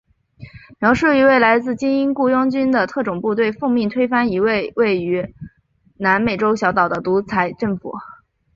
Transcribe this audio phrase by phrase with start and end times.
[0.79, 5.35] 描述一队来自精英雇佣军的特种部队奉命推翻一个位于
[5.97, 7.93] 南美洲小岛的独裁政府。